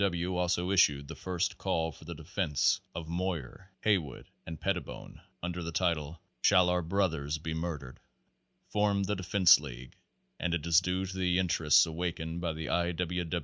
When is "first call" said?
1.15-1.91